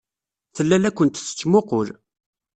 [0.55, 1.89] Tella la kent-tettmuqqul.